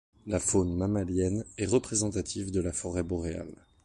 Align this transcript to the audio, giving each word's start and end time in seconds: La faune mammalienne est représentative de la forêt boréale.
La 0.25 0.39
faune 0.39 0.73
mammalienne 0.75 1.45
est 1.59 1.67
représentative 1.67 2.49
de 2.49 2.59
la 2.59 2.73
forêt 2.73 3.03
boréale. 3.03 3.67